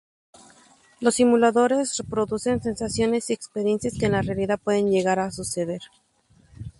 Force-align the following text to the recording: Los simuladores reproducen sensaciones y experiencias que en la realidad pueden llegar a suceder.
Los 0.99 1.13
simuladores 1.13 1.95
reproducen 1.95 2.59
sensaciones 2.59 3.29
y 3.29 3.33
experiencias 3.33 3.93
que 3.99 4.07
en 4.07 4.13
la 4.13 4.23
realidad 4.23 4.57
pueden 4.59 4.89
llegar 4.89 5.19
a 5.19 5.29
suceder. 5.29 5.81